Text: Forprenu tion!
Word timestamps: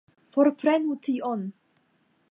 Forprenu 0.37 0.97
tion! 1.09 1.47